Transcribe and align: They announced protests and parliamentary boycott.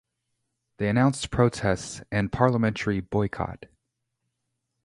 They 0.77 0.89
announced 0.89 1.29
protests 1.29 2.01
and 2.11 2.31
parliamentary 2.31 3.01
boycott. 3.01 3.65